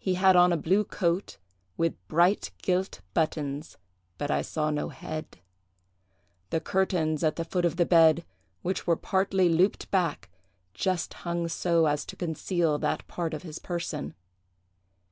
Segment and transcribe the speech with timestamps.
[0.00, 1.38] He had on a blue coat,
[1.76, 3.78] with bright gilt buttons,
[4.18, 5.38] but I saw no head;
[6.50, 8.24] the curtains at the foot of the bed,
[8.62, 10.28] which were partly looped back,
[10.74, 14.14] just hung so as to conceal that part of his person.